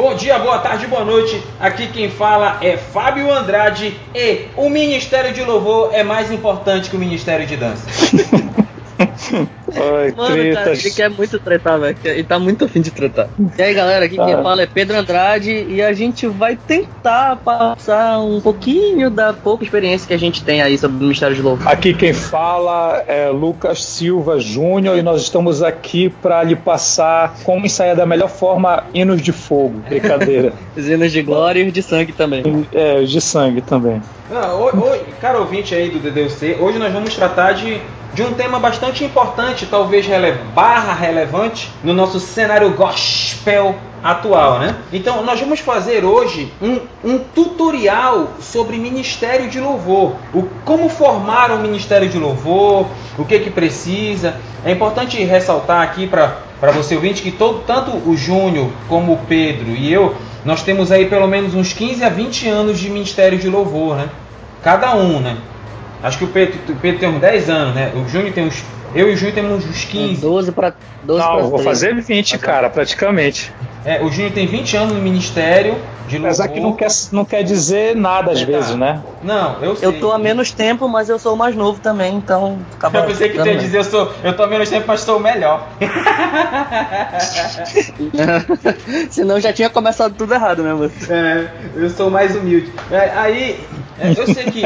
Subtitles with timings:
[0.00, 1.42] Bom dia, boa tarde, boa noite.
[1.60, 6.96] Aqui quem fala é Fábio Andrade e o Ministério de Louvor é mais importante que
[6.96, 7.86] o Ministério de Dança.
[9.32, 10.64] Ai, Mano, tretas.
[10.64, 11.96] cara, ele quer muito tretar, velho.
[12.04, 13.28] Ele tá muito afim de tretar.
[13.56, 14.26] E aí, galera, aqui tá.
[14.26, 19.64] quem fala é Pedro Andrade e a gente vai tentar passar um pouquinho da pouca
[19.64, 21.68] experiência que a gente tem aí sobre o Ministério de Louvor.
[21.68, 27.66] Aqui quem fala é Lucas Silva Júnior e nós estamos aqui para lhe passar como
[27.66, 29.80] ensaiar da melhor forma hinos de fogo.
[29.88, 30.52] Brincadeira.
[30.76, 32.66] os hinos de glória e os de sangue também.
[32.72, 34.02] É, os de sangue também.
[34.32, 37.80] Ah, oi, cara ouvinte aí do DDC, hoje nós vamos tratar de
[38.12, 39.19] de um tema bastante importante,
[39.66, 44.76] talvez rele barra relevante, no nosso cenário gospel atual, né?
[44.92, 51.50] Então, nós vamos fazer hoje um, um tutorial sobre ministério de louvor, o como formar
[51.50, 52.86] um ministério de louvor,
[53.18, 54.36] o que que precisa.
[54.64, 59.18] É importante ressaltar aqui para para você ouvinte que todo, tanto o Júnior como o
[59.26, 63.38] Pedro e eu, nós temos aí pelo menos uns 15 a 20 anos de ministério
[63.38, 64.10] de louvor, né?
[64.62, 65.38] Cada um, né?
[66.02, 67.92] Acho que o Pedro, o Pedro tem uns 10 anos, né?
[67.94, 68.62] O Júnior tem uns.
[68.94, 70.20] Eu e o Júnior temos uns 15.
[70.20, 70.74] 12 para
[71.04, 73.52] 12 Não, pra vou fazer 20, cara, praticamente.
[73.84, 76.26] É, o Júnior tem 20 anos no ministério de louvor.
[76.26, 78.76] Apesar que não quer, não quer dizer nada às é, vezes, tá.
[78.76, 79.02] né?
[79.22, 79.88] Não, eu sei.
[79.88, 83.06] Eu tô há menos tempo, mas eu sou o mais novo também, então acaba Eu
[83.06, 85.20] pensei que tu ia dizer eu sou, eu tô há menos tempo, mas sou o
[85.20, 85.66] melhor.
[89.08, 91.12] Senão já tinha começado tudo errado, né, você?
[91.12, 92.70] É, eu sou o mais humilde.
[92.90, 93.60] É, aí,
[94.16, 94.62] eu sei que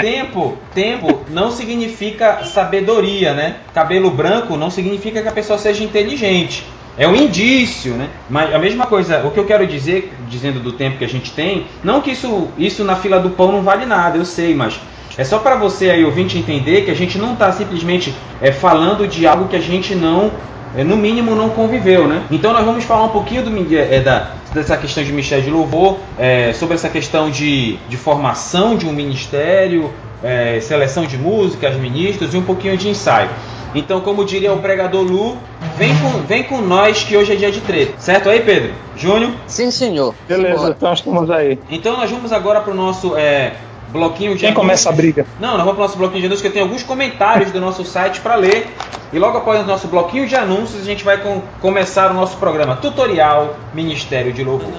[0.00, 3.56] tempo, tempo não significa sabedoria, né?
[3.72, 6.64] Cabelo branco não significa que a pessoa seja inteligente.
[6.96, 8.08] É um indício, né?
[8.30, 11.32] Mas a mesma coisa, o que eu quero dizer, dizendo do tempo que a gente
[11.32, 14.78] tem, não que isso, isso na fila do pão não vale nada, eu sei, mas
[15.16, 19.06] é só para você aí ouvinte entender que a gente não está simplesmente é, falando
[19.06, 20.30] de algo que a gente não,
[20.76, 22.22] é, no mínimo, não conviveu, né?
[22.30, 25.98] Então nós vamos falar um pouquinho do, é, da, dessa questão de ministério de louvor,
[26.18, 32.34] é, sobre essa questão de, de formação de um ministério, é, seleção de músicas, ministros
[32.34, 33.30] e um pouquinho de ensaio.
[33.74, 35.36] Então, como diria o pregador Lu,
[35.76, 37.94] vem com, vem com nós que hoje é dia de treta.
[37.98, 38.72] Certo aí, Pedro?
[38.96, 39.32] Júnior?
[39.48, 40.14] Sim, senhor.
[40.28, 41.58] Beleza, então estamos aí.
[41.68, 43.54] Então nós vamos agora para o nosso é,
[43.94, 45.24] bloquinho Quem começa a briga?
[45.40, 47.60] Não, nós vamos para o nosso bloquinho de anúncios, que eu tenho alguns comentários do
[47.60, 48.66] nosso site para ler.
[49.12, 52.36] E logo após o nosso bloquinho de anúncios, a gente vai com, começar o nosso
[52.36, 54.72] programa tutorial Ministério de Louvor.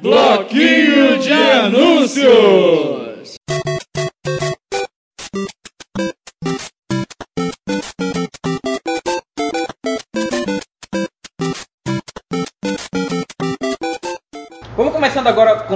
[0.00, 3.03] Bloquinho de anúncios!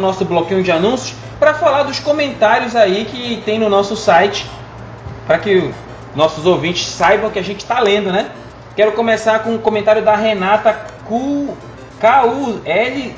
[0.08, 4.46] Nosso bloquinho de anúncios para falar dos comentários aí que tem no nosso site,
[5.26, 5.70] para que
[6.16, 8.30] nossos ouvintes saibam que a gente está lendo, né?
[8.74, 10.72] Quero começar com um comentário da Renata
[11.06, 11.50] Q,
[12.00, 13.14] K-U-L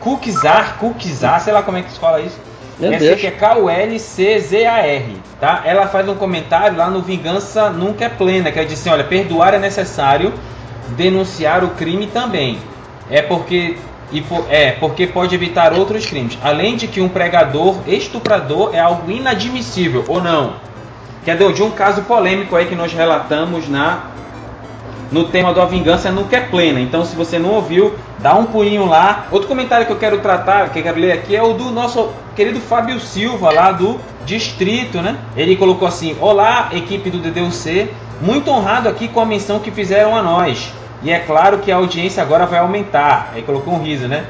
[0.00, 2.38] Kukizar, Kukizar, sei lá como é que se fala isso.
[2.78, 3.14] Meu Essa Deus.
[3.14, 5.62] aqui é K-U-L-C-Z-A-R, tá?
[5.64, 9.04] Ela faz um comentário lá no Vingança Nunca é Plena, que ela diz assim, olha,
[9.04, 10.34] perdoar é necessário,
[10.88, 12.58] denunciar o crime também.
[13.08, 13.78] É porque
[14.12, 16.38] e é, porque pode evitar outros crimes.
[16.42, 20.54] Além de que um pregador estuprador é algo inadmissível, ou não?
[21.24, 24.10] Que é de um caso polêmico aí que nós relatamos na
[25.10, 26.80] no tema da vingança nunca é plena.
[26.80, 29.26] Então, se você não ouviu, dá um pulinho lá.
[29.30, 32.10] Outro comentário que eu quero tratar, que eu quero ler aqui, é o do nosso
[32.34, 35.16] querido Fábio Silva, lá do Distrito, né?
[35.36, 37.88] Ele colocou assim: Olá, equipe do DDUC,
[38.20, 40.72] muito honrado aqui com a menção que fizeram a nós.
[41.06, 43.30] E é claro que a audiência agora vai aumentar.
[43.32, 44.26] Aí colocou um riso, né?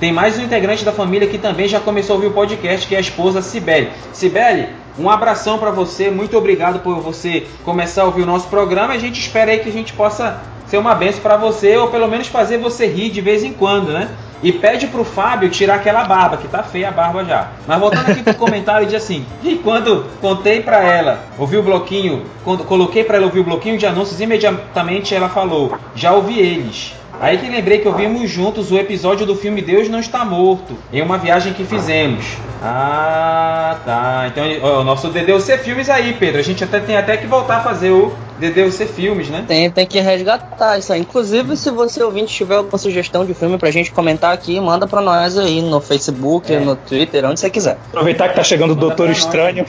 [0.00, 2.96] Tem mais um integrante da família que também já começou a ouvir o podcast, que
[2.96, 3.92] é a esposa Cibele.
[4.12, 6.10] Cibele, um abração para você.
[6.10, 8.92] Muito obrigado por você começar a ouvir o nosso programa.
[8.92, 12.08] A gente espera aí que a gente possa ser uma benção para você, ou pelo
[12.08, 14.10] menos fazer você rir de vez em quando, né?
[14.42, 17.48] E pede pro Fábio tirar aquela barba, que tá feia a barba já.
[17.66, 22.24] Mas voltando aqui pro comentário, diz assim: E quando contei para ela, ouvi o bloquinho,
[22.44, 26.94] quando coloquei para ela ouvir o bloquinho de anúncios, imediatamente ela falou: Já ouvi eles.
[27.20, 31.00] Aí que lembrei que ouvimos juntos o episódio do filme Deus Não Está Morto, em
[31.00, 32.24] uma viagem que fizemos.
[32.62, 34.24] Ah, tá.
[34.28, 36.40] Então, ó, o nosso DDUC Filmes aí, Pedro.
[36.40, 39.44] A gente até tem até que voltar a fazer o DDUC Filmes, né?
[39.48, 41.00] Tem, tem que resgatar isso aí.
[41.00, 45.00] Inclusive, se você ouvinte tiver alguma sugestão de filme pra gente comentar aqui, manda pra
[45.00, 46.60] nós aí no Facebook, é.
[46.60, 47.78] no Twitter, onde você quiser.
[47.88, 49.64] Aproveitar que tá chegando o Doutor Estranho.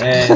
[0.00, 0.26] É.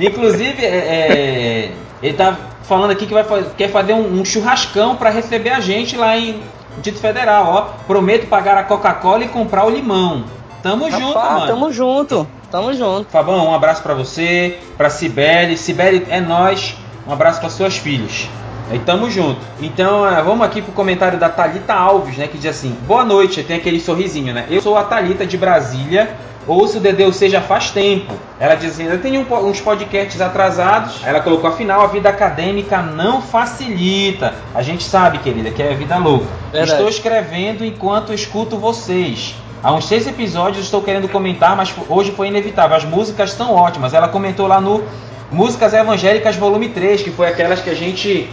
[0.00, 1.70] Inclusive, é, é,
[2.02, 3.24] ele tá falando aqui que vai,
[3.56, 6.40] quer fazer um, um churrascão para receber a gente lá em
[6.80, 7.62] Dito Federal, ó.
[7.84, 10.22] Prometo pagar a Coca-Cola e comprar o limão.
[10.62, 11.46] Tamo Rapaz, junto, mano.
[11.48, 12.28] Tamo junto.
[12.48, 13.10] Tamo junto.
[13.10, 15.56] Fabão, um abraço para você, pra Cibele.
[15.56, 16.76] Cibele, é nós.
[17.08, 18.28] Um abraço para suas filhas.
[18.72, 19.40] E tamo junto.
[19.60, 22.28] Então, é, vamos aqui pro comentário da Talita Alves, né?
[22.28, 24.46] Que diz assim: Boa noite, tem aquele sorrisinho, né?
[24.48, 26.16] Eu sou a Talita de Brasília.
[26.46, 28.12] Ouço o Dedeu Seja faz tempo.
[28.38, 31.00] Ela diz assim: Eu tenho um, uns podcasts atrasados.
[31.04, 34.34] Ela colocou: Afinal, a vida acadêmica não facilita.
[34.54, 36.26] A gente sabe, querida, que é a vida louca.
[36.50, 36.72] Verdade.
[36.72, 39.34] Estou escrevendo enquanto escuto vocês.
[39.62, 42.76] Há uns seis episódios estou querendo comentar, mas hoje foi inevitável.
[42.76, 43.92] As músicas são ótimas.
[43.92, 44.82] Ela comentou lá no
[45.30, 48.28] Músicas Evangélicas Volume 3, que foi aquelas que a gente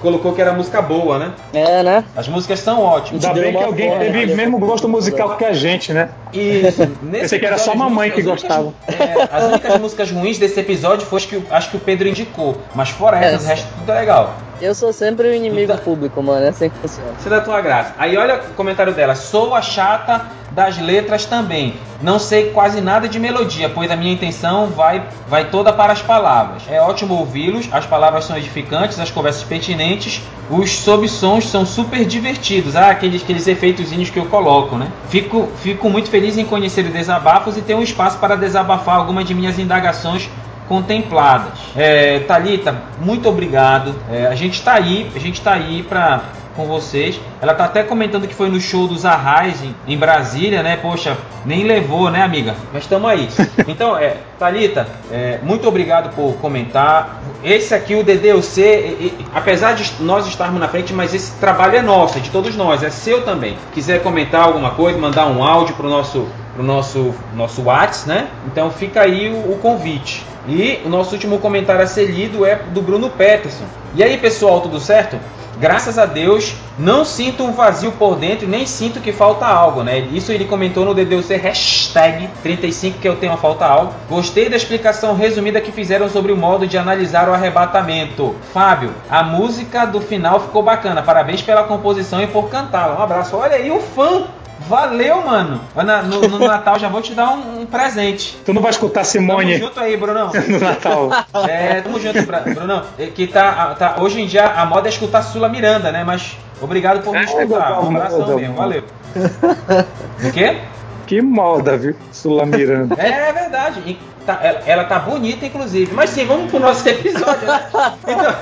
[0.00, 1.32] colocou que era música boa, né?
[1.52, 2.04] É, né?
[2.16, 3.24] As músicas são ótimas.
[3.24, 4.34] Ainda bem que alguém forma, teve né?
[4.34, 6.08] mesmo gosto musical que a gente, né?
[6.32, 6.80] Isso.
[7.02, 8.72] Nesse Pensei que era só mamãe as que únicas- gostava.
[8.88, 12.08] é, as únicas músicas ruins desse episódio foi as que, o- as que o Pedro
[12.08, 12.56] indicou.
[12.74, 13.46] Mas fora essas, É.
[13.46, 14.34] o resto tudo é legal.
[14.60, 16.44] Eu sou sempre o inimigo Então- público, mano.
[16.44, 17.10] É assim que funciona.
[17.24, 17.94] É da tua graça.
[17.98, 19.14] Aí olha o comentário dela.
[19.14, 21.74] Sou a chata das letras também.
[22.02, 26.02] Não sei quase nada de melodia, pois a minha intenção vai, vai toda para as
[26.02, 26.62] palavras.
[26.68, 30.20] É ótimo ouvi-los, as palavras são edificantes, as conversas pertinentes,
[30.50, 32.74] os sob-sons são super divertidos.
[32.74, 34.88] Ah, aqueles, aqueles efeitozinhos que eu coloco, né?
[35.08, 39.24] Fico, fico muito feliz em conhecer os desabafos e ter um espaço para desabafar algumas
[39.26, 40.28] de minhas indagações
[40.70, 41.58] contempladas.
[41.76, 43.92] É, Talita, muito obrigado.
[44.08, 46.20] É, a gente está aí, a gente está aí para
[46.54, 47.18] com vocês.
[47.40, 50.76] Ela tá até comentando que foi no show dos Arrais em, em Brasília, né?
[50.76, 52.54] Poxa, nem levou, né, amiga?
[52.72, 53.28] Mas estamos aí.
[53.66, 57.20] Então, é, Thalita, é, muito obrigado por comentar.
[57.42, 61.76] Esse aqui, o DDUC, e- e- apesar de nós estarmos na frente, mas esse trabalho
[61.76, 63.56] é nosso, é de todos nós, é seu também.
[63.72, 66.26] Quiser comentar alguma coisa, mandar um áudio pro nosso
[66.60, 68.28] pro nosso nosso Whats, né?
[68.46, 70.24] Então fica aí o, o convite.
[70.46, 73.64] E o nosso último comentário a ser lido é do Bruno Peterson.
[73.94, 75.18] E aí, pessoal, tudo certo?
[75.58, 79.98] Graças a Deus, não sinto um vazio por dentro, nem sinto que falta algo, né?
[80.10, 83.92] Isso ele comentou no DDUC hashtag 35 que eu tenho a falta algo.
[84.08, 88.34] Gostei da explicação resumida que fizeram sobre o modo de analisar o arrebatamento.
[88.54, 91.02] Fábio, a música do final ficou bacana.
[91.02, 92.98] Parabéns pela composição e por cantá-la.
[92.98, 93.36] Um abraço.
[93.36, 94.24] Olha aí o fã.
[94.68, 95.60] Valeu, mano.
[95.74, 98.36] Na- No, no Natal já vou te dar um, um presente.
[98.44, 100.30] Tu não vai escutar Tamo Simone junto aí, Brunão.
[100.48, 101.10] no Natal.
[101.48, 102.18] É, tamo junto,
[102.54, 102.82] Brunão.
[102.98, 106.04] É Que tá, tá, hoje em dia a moda é escutar Sula Miranda, né?
[106.04, 107.80] Mas obrigado por me É, escutar.
[107.82, 108.36] Um abração moda.
[108.36, 108.84] mesmo, valeu.
[110.24, 110.58] O quê?
[111.06, 111.96] Que moda, viu?
[112.12, 112.94] Sula Miranda.
[112.98, 113.80] É verdade.
[113.84, 115.92] E tá- ela, ela tá bonita, inclusive.
[115.92, 117.60] Mas sim, vamos pro nosso episódio, né?
[118.06, 118.34] Então,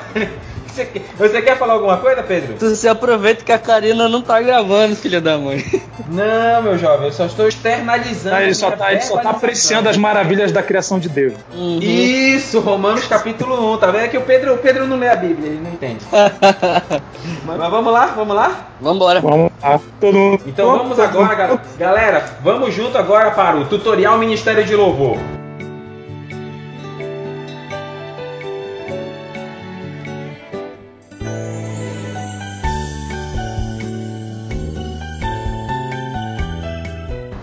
[0.78, 2.54] você, quer- você quer falar alguma coisa, Pedro?
[2.58, 5.64] Tu se aproveita que a Karina não tá gravando, filha da mãe.
[6.08, 8.36] Não, meu jovem, eu só estou externalizando.
[8.36, 11.34] Ah, ele a só tá, ele só tá apreciando as maravilhas da criação de Deus.
[11.54, 11.78] Uhum.
[11.80, 14.04] Isso, Romanos capítulo 1, tá vendo?
[14.04, 16.04] É que o Pedro, o Pedro não lê a Bíblia, ele não entende.
[17.44, 18.68] Mas, mas vamos lá, vamos lá?
[18.80, 19.20] Vambora.
[19.20, 19.80] Vamos lá.
[20.00, 20.42] Todo mundo.
[20.46, 21.60] Então vamos agora, galera.
[21.78, 25.18] Galera, vamos junto agora para o tutorial Ministério de Louvor.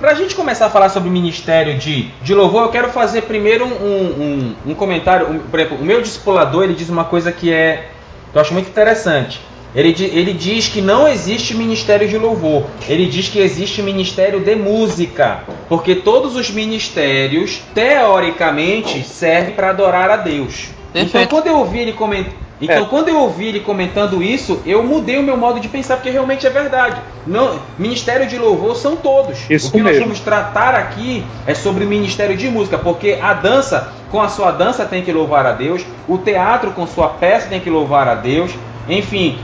[0.06, 3.66] Pra gente começar a falar sobre o Ministério de, de Louvor, eu quero fazer primeiro
[3.66, 5.32] um, um, um comentário.
[5.32, 7.88] Um, por exemplo, o meu discipulador ele diz uma coisa que é
[8.32, 9.42] que eu acho muito interessante.
[9.74, 12.66] Ele, ele diz que não existe ministério de louvor.
[12.88, 15.40] Ele diz que existe ministério de música.
[15.68, 20.68] Porque todos os ministérios, teoricamente, servem para adorar a Deus.
[20.92, 21.30] Então, Perfeito.
[21.30, 22.28] quando eu ouvi ele coment...
[22.62, 22.86] então, É.
[22.86, 26.46] quando eu ouvi ele comentando isso, eu mudei o meu modo de pensar, porque realmente
[26.48, 26.96] é verdade.
[27.28, 29.50] Não, ministério de louvor são todos.
[29.50, 30.06] Isso o que nós mesmo.
[30.06, 34.52] vamos tratar aqui é sobre o ministério de música, porque a dança, com a sua
[34.52, 38.16] dança, tem que louvar a Deus, o teatro, com sua peça, tem que louvar a
[38.16, 38.52] Deus,
[38.88, 39.38] enfim,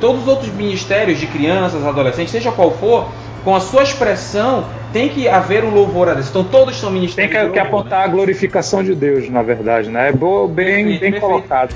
[0.00, 3.06] todos os outros ministérios de crianças, adolescentes, seja qual for,
[3.44, 6.28] com a sua expressão, tem que haver um louvor a Deus.
[6.28, 7.78] Então, todos são Tem ministérios que, de que louvor, né?
[7.78, 10.08] apontar a glorificação de Deus, na verdade, né?
[10.08, 11.20] É bem, Perfeito, bem perfeito.
[11.20, 11.74] colocado.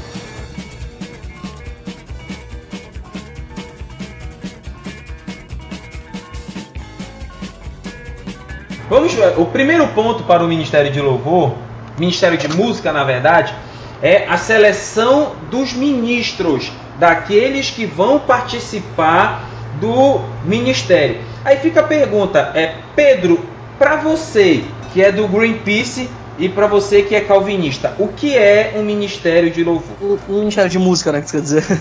[8.88, 9.38] Vamos ver.
[9.38, 11.54] O primeiro ponto para o Ministério de Louvor,
[11.98, 13.54] Ministério de Música, na verdade,
[14.02, 19.48] é a seleção dos ministros, daqueles que vão participar
[19.80, 21.20] do ministério.
[21.44, 23.40] Aí fica a pergunta, é Pedro,
[23.78, 24.62] para você
[24.92, 29.50] que é do Greenpeace e para você que é calvinista, o que é um ministério
[29.50, 29.96] de louvor?
[30.00, 31.20] O, o Ministério de Música, né?
[31.20, 31.80] Que você quer dizer?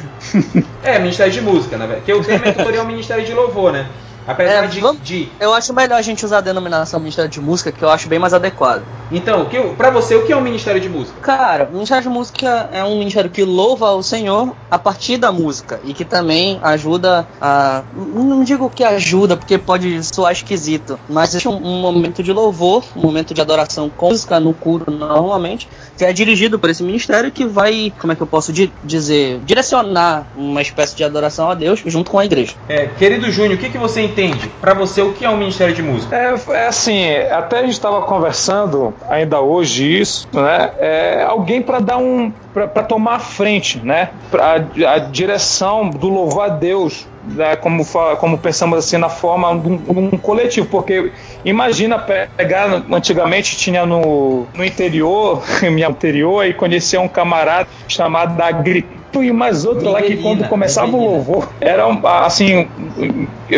[0.83, 2.05] É, ministério de música, na verdade.
[2.05, 3.87] Que o tema é tutorial Ministério de Louvor, né?
[4.27, 7.41] Apesar É, de, vamos- de Eu acho melhor a gente usar a denominação Ministério de
[7.41, 8.83] Música, que eu acho bem mais adequado.
[9.11, 11.19] Então, que, pra você, o que é um ministério de música?
[11.21, 15.31] Cara, o Ministério de Música é um ministério que louva o Senhor a partir da
[15.31, 17.83] música e que também ajuda a.
[17.95, 22.83] Não digo que ajuda, porque pode soar esquisito, mas existe um, um momento de louvor,
[22.95, 25.67] um momento de adoração com música no culto normalmente,
[25.97, 29.39] que é dirigido por esse ministério que vai, como é que eu posso di dizer,
[29.45, 32.53] direcionar uma espécie de adoração a Deus junto com a igreja.
[32.69, 34.51] É, querido Júnior, o que, que você entende?
[34.61, 36.15] Pra você, o que é um ministério de música?
[36.15, 40.71] É, é assim, até a gente estava conversando ainda hoje isso, né?
[40.79, 44.09] É alguém para dar um, para tomar a frente, né?
[44.29, 47.55] Pra, a direção do louvor a Deus, né?
[47.55, 47.85] como,
[48.19, 51.11] como pensamos assim na forma de um, um coletivo, porque
[51.43, 59.03] imagina pegar antigamente tinha no, no interior, minha anterior, e conhecia um camarada chamado Agripe
[59.21, 61.85] e mais outro lá que quando começava o louvor era
[62.25, 62.67] assim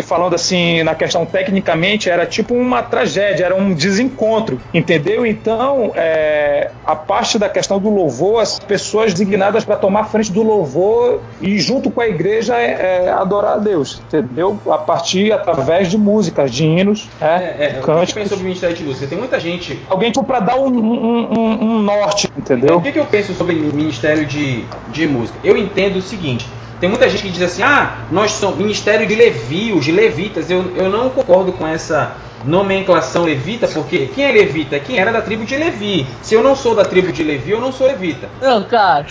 [0.02, 6.70] falando assim na questão tecnicamente era tipo uma tragédia era um desencontro entendeu então é,
[6.84, 11.58] a parte da questão do louvor as pessoas designadas para tomar frente do louvor e
[11.58, 16.50] junto com a igreja é, é, adorar a Deus entendeu a partir através de músicas
[16.50, 19.06] de hinos É, é, é, o cânticos pensa sobre o ministério de música?
[19.06, 19.78] Tem muita gente.
[19.88, 23.34] alguém tipo para dar um, um- um- um norte O entendeu que, que eu penso
[23.34, 25.38] sobre ministério de, de música?
[25.42, 26.46] Eu entendo o seguinte.
[26.78, 30.50] Tem muita gente que diz assim, ah, nós somos ministério de levios, de levitas.
[30.50, 32.12] Eu, eu não concordo com essa
[32.44, 34.78] nomenclação levita, porque quem é levita?
[34.78, 36.06] Quem era da tribo de Levi.
[36.22, 38.28] Se eu não sou da tribo de Levi, eu não sou levita.
[38.42, 39.06] Não, cara.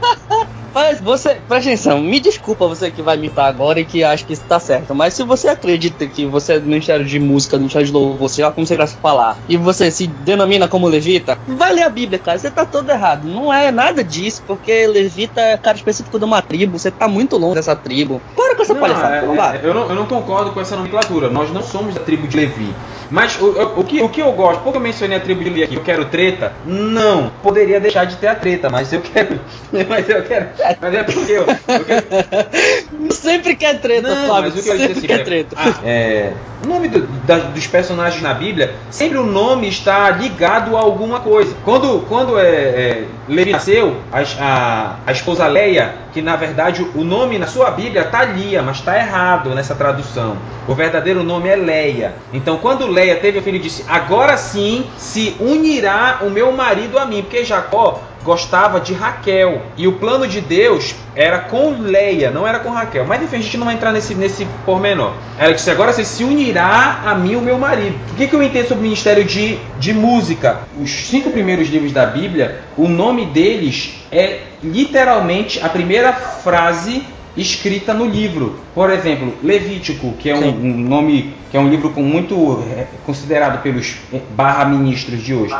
[0.74, 4.32] Mas você, presta atenção, me desculpa você que vai imitar agora e que acha que
[4.32, 7.60] isso tá certo, mas se você acredita que você é do Ministério de Música, do
[7.60, 10.86] Ministério de Louvor, sei lá como você gosta de falar, e você se denomina como
[10.86, 13.26] levita, vai ler a Bíblia, cara, você tá todo errado.
[13.26, 17.36] Não é nada disso, porque levita é cara específico de uma tribo, você tá muito
[17.36, 18.20] longe dessa tribo.
[18.36, 21.28] Para com essa Não, palhaçada, é, é, eu, não, eu não concordo com essa nomenclatura.
[21.28, 22.74] Nós não somos da tribo de Levi.
[23.10, 25.50] Mas o, o- o que, o que eu gosto, porque eu mencionei a tribo de
[25.50, 26.52] Levi aqui, eu quero treta?
[26.64, 27.30] Não.
[27.42, 29.40] Poderia deixar de ter a treta, mas eu quero.
[29.88, 30.48] Mas eu quero.
[30.80, 31.42] Mas é porque eu.
[31.42, 32.06] eu quero-
[33.14, 35.56] Sempre quer treta, Não, Flávio, mas o que eu disse sempre assim, quer é- treta.
[35.58, 36.32] ah, é,
[36.64, 41.20] o nome do- da- dos personagens na Bíblia, sempre o nome está ligado a alguma
[41.20, 41.54] coisa.
[41.64, 47.04] Quando, quando é, é, Levi nasceu, a, a, a esposa Leia, que na verdade o
[47.04, 50.36] nome na sua Bíblia está Lia, mas está errado nessa tradução.
[50.68, 52.14] O verdadeiro nome é Leia.
[52.32, 57.06] Então quando Leia teve o filho, disse: Agora sim se unirá o meu marido a
[57.06, 59.62] mim, porque Jacó gostava de Raquel.
[59.76, 63.06] E o plano de Deus era com Leia, não era com Raquel.
[63.06, 65.12] Mas enfim, a gente não vai entrar nesse, nesse pormenor.
[65.38, 67.96] Ela disse: agora você se unirá a mim, o meu marido.
[68.12, 70.60] O que, que eu entendo sobre o ministério de, de música?
[70.80, 77.04] Os cinco primeiros livros da Bíblia, o nome deles é literalmente a primeira frase
[77.36, 78.56] escrita no livro.
[78.74, 82.86] Por exemplo, Levítico, que é um, um nome, que é um livro com muito é,
[83.04, 85.54] considerado pelos é, barra ministros de hoje.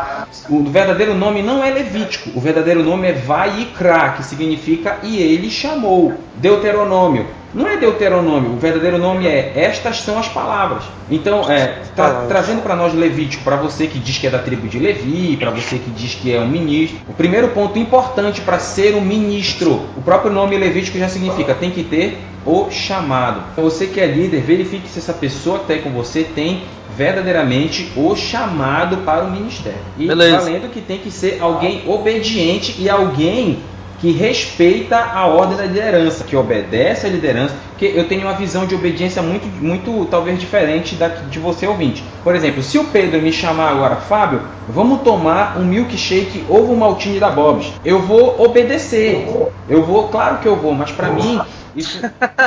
[0.49, 5.51] O verdadeiro nome não é Levítico, o verdadeiro nome é Vaikra, que significa e ele
[5.51, 6.15] chamou.
[6.37, 7.27] Deuteronômio.
[7.53, 10.85] Não é Deuteronômio, o verdadeiro nome é Estas são as palavras.
[11.11, 14.69] Então, é, tra- trazendo para nós Levítico, para você que diz que é da tribo
[14.69, 18.59] de Levi, para você que diz que é um ministro, o primeiro ponto importante para
[18.59, 23.43] ser um ministro, o próprio nome Levítico já significa tem que ter o chamado.
[23.53, 26.63] Então, você que é líder, verifique se essa pessoa que está aí com você tem
[26.97, 29.79] verdadeiramente o chamado para o ministério.
[29.99, 30.39] E Beleza.
[30.39, 33.59] valendo que tem que ser alguém obediente e alguém
[34.01, 38.67] que respeita a ordem da liderança, que obedece à liderança, porque eu tenho uma visão
[38.67, 42.03] de obediência muito, muito talvez diferente da de você ouvinte.
[42.25, 47.21] Por exemplo, se o Pedro me chamar agora, Fábio, vamos tomar um milkshake ovo maltine
[47.21, 49.29] da Bob's, eu vou obedecer.
[49.69, 51.39] Eu vou, claro que eu vou, mas para mim
[51.77, 52.01] isso,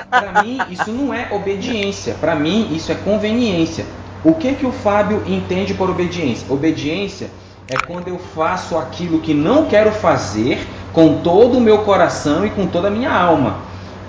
[0.09, 2.15] para mim isso não é obediência.
[2.19, 3.85] Para mim isso é conveniência.
[4.23, 6.45] O que que o Fábio entende por obediência?
[6.49, 7.29] Obediência
[7.69, 12.49] é quando eu faço aquilo que não quero fazer com todo o meu coração e
[12.49, 13.57] com toda a minha alma.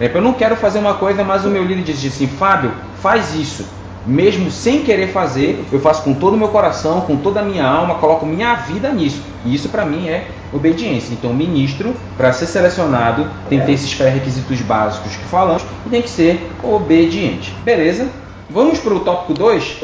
[0.00, 3.34] É, eu não quero fazer uma coisa, mas o meu líder diz assim, Fábio, faz
[3.34, 3.64] isso.
[4.06, 7.66] Mesmo sem querer fazer, eu faço com todo o meu coração, com toda a minha
[7.66, 9.22] alma, coloco minha vida nisso.
[9.46, 11.14] E isso para mim é obediência.
[11.14, 16.02] Então, ministro, para ser selecionado, tem que ter esses pré-requisitos básicos que falamos e tem
[16.02, 17.54] que ser obediente.
[17.64, 18.08] Beleza?
[18.54, 19.78] Vamos para o tópico 2,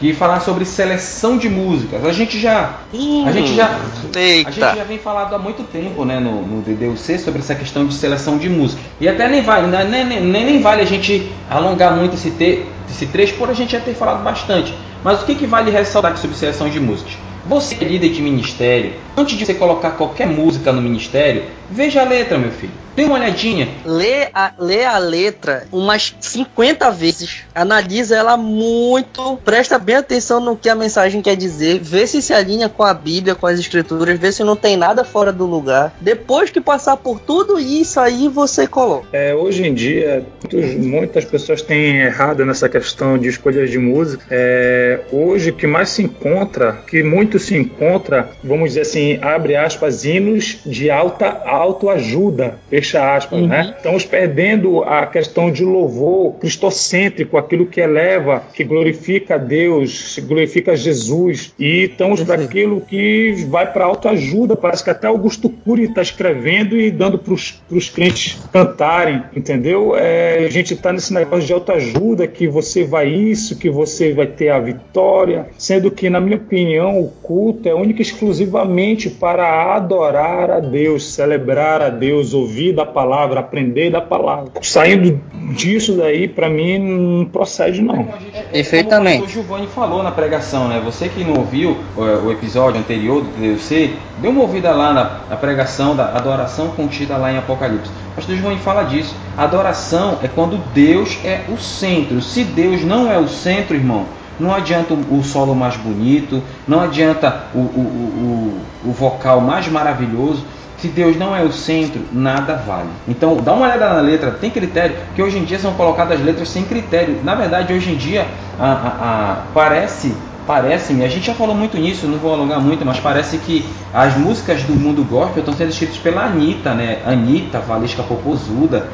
[0.00, 2.02] que falar sobre seleção de músicas.
[2.06, 2.78] A gente já
[3.26, 4.50] a gente já a Eita.
[4.50, 7.92] gente já vem falado há muito tempo, né, no, no DDUC sobre essa questão de
[7.92, 8.80] seleção de música.
[8.98, 12.30] E até nem vale, né, nem, nem, nem, nem vale a gente alongar muito esse,
[12.30, 14.74] te, esse trecho, por a gente já ter falado bastante.
[15.04, 17.12] Mas o que, que vale ressaltar aqui sobre seleção de músicas?
[17.46, 22.04] Você é líder de ministério, antes de você colocar qualquer música no ministério, Veja a
[22.04, 22.84] letra, meu filho.
[22.96, 23.68] Dê uma olhadinha.
[23.84, 27.42] Lê a, lê a letra umas 50 vezes.
[27.52, 29.36] Analisa ela muito.
[29.44, 31.80] Presta bem atenção no que a mensagem quer dizer.
[31.80, 34.18] Vê se se alinha com a Bíblia, com as escrituras.
[34.18, 35.92] Vê se não tem nada fora do lugar.
[36.00, 39.08] Depois que passar por tudo isso aí, você coloca.
[39.12, 44.24] É, hoje em dia, muitos, muitas pessoas têm errado nessa questão de escolhas de música.
[44.30, 49.56] É, hoje, o que mais se encontra, que muito se encontra, vamos dizer assim, abre
[49.56, 53.46] aspas, hinos de alta autoajuda fecha aspas, uhum.
[53.46, 53.74] né?
[53.76, 60.76] Estamos perdendo a questão de louvor cristocêntrico, aquilo que eleva, que glorifica a Deus, glorifica
[60.76, 64.56] Jesus, e estamos para aquilo que vai para autoajuda.
[64.56, 69.94] Parece que até Augusto Cury está escrevendo e dando para os crentes cantarem, entendeu?
[69.96, 74.26] É, a gente está nesse negócio de autoajuda, que você vai isso, que você vai
[74.26, 79.74] ter a vitória, sendo que, na minha opinião, o culto é único e exclusivamente para
[79.74, 84.50] adorar a Deus, celebrar a Deus, ouvir da palavra, aprender da palavra.
[84.62, 85.20] Saindo
[85.54, 88.08] disso daí, para mim, não procede não.
[88.52, 89.18] Perfeitamente.
[89.18, 90.80] Como o Giovanni falou na pregação, né?
[90.84, 95.36] Você que não ouviu o, episódio anterior do TDC, dê uma ouvida lá na, na
[95.36, 97.90] pregação da adoração contida lá em Apocalipse.
[98.12, 99.14] O pastor Giovanni fala disso.
[99.36, 102.22] Adoração é quando Deus é o centro.
[102.22, 104.06] Se Deus não é o centro, irmão,
[104.38, 110.44] não adianta o solo mais bonito, não adianta o, o, o, o vocal mais maravilhoso,
[110.84, 112.90] se Deus não é o centro, nada vale.
[113.08, 116.50] Então, dá uma olhada na letra, tem critério, que hoje em dia são colocadas letras
[116.50, 117.20] sem critério.
[117.24, 118.26] Na verdade, hoje em dia,
[118.60, 120.14] a, a, a, parece
[120.46, 123.64] parece-me, a gente já falou muito nisso, não vou alongar muito, mas parece que
[123.94, 126.98] as músicas do mundo gospel estão sendo escritas pela Anitta, né?
[127.06, 128.86] Anitta, Valesca Popozuda.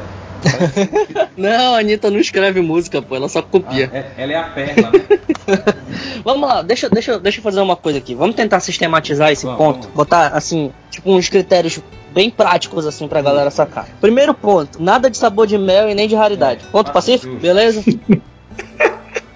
[1.37, 3.89] não, a Anitta não escreve música, pô, ela só copia.
[3.93, 5.19] Ah, é, ela é a perna, né?
[6.23, 8.15] vamos lá, deixa, deixa, deixa eu fazer uma coisa aqui.
[8.15, 9.81] Vamos tentar sistematizar esse vamos, ponto.
[9.81, 9.95] Vamos.
[9.95, 11.79] Botar, assim, tipo, uns critérios
[12.13, 13.87] bem práticos, assim, pra galera sacar.
[13.99, 16.65] Primeiro ponto, nada de sabor de mel e nem de raridade.
[16.71, 17.35] Ponto ah, pacífico?
[17.35, 17.83] Beleza?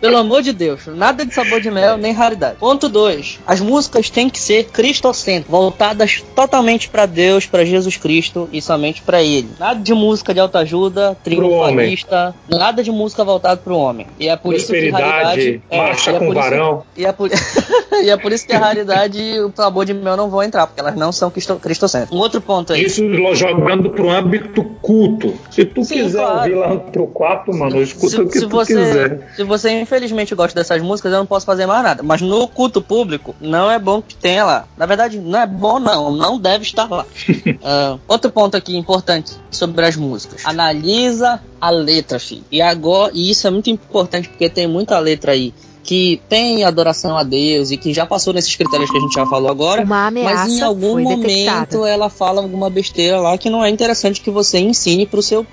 [0.05, 2.57] Pelo amor de Deus, nada de sabor de mel nem raridade.
[2.59, 3.39] Ponto 2.
[3.47, 9.01] As músicas têm que ser cristocêntricas, voltadas totalmente para Deus, para Jesus Cristo e somente
[9.01, 9.49] para Ele.
[9.59, 14.05] Nada de música de autoajuda, triunfalista, nada de música voltada para o homem.
[14.19, 15.61] E é por isso que raridade.
[15.71, 16.83] Marcha é, com é varão.
[16.95, 17.29] Isso, e, é por,
[18.03, 20.67] e é por isso que a raridade e o sabor de mel não vão entrar,
[20.67, 22.15] porque elas não são cristocêntricas.
[22.15, 22.85] Um outro ponto aí.
[22.85, 23.03] Isso
[23.33, 25.33] jogando pro âmbito culto.
[25.49, 26.37] Se tu Sim, quiser claro.
[26.37, 29.31] ouvir lá pro quarto, mano, escuta se, o que se tu você, quiser.
[29.35, 32.03] Se você infelizmente gosto dessas músicas, eu não posso fazer mais nada.
[32.03, 34.67] Mas no culto público, não é bom que tenha lá.
[34.77, 36.11] Na verdade, não é bom, não.
[36.11, 37.05] Não deve estar lá.
[37.05, 40.45] uh, outro ponto aqui importante sobre as músicas.
[40.45, 42.43] Analisa a letra, filho.
[42.51, 45.53] E agora, e isso é muito importante porque tem muita letra aí
[45.83, 49.25] que tem adoração a Deus e que já passou nesses critérios que a gente já
[49.27, 51.87] falou agora, mas em algum momento detectada.
[51.87, 55.45] ela fala alguma besteira lá que não é interessante que você ensine para seu